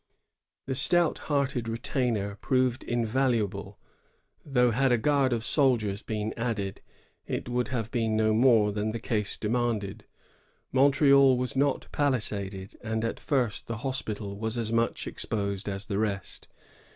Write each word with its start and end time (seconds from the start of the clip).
This 0.65 0.79
stout 0.81 1.19
hearted 1.29 1.67
retainer 1.67 2.33
proved 2.37 2.83
invaluable; 2.83 3.77
though 4.43 4.71
had 4.71 4.91
a 4.91 4.97
guard 4.97 5.31
of 5.31 5.45
soldiers 5.45 6.01
been 6.01 6.33
added, 6.35 6.81
it 7.27 7.47
would• 7.47 7.67
have 7.69 7.91
been 7.91 8.17
no 8.17 8.33
more 8.33 8.71
than 8.71 8.93
the 8.93 8.99
case 8.99 9.37
demanded. 9.37 10.05
Montreal 10.71 11.37
was 11.37 11.55
not 11.55 11.85
palisaded, 11.91 12.75
and 12.83 13.05
at 13.05 13.19
first 13.19 13.67
the 13.67 13.77
hospital 13.85 14.39
was 14.39 14.57
as 14.57 14.71
much 14.71 15.05
exposed 15.05 15.69
as 15.69 15.85
the 15.85 15.99
rest. 15.99 16.47